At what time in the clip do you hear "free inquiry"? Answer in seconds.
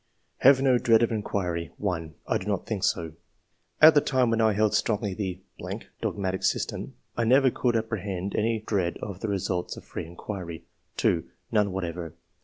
9.85-10.63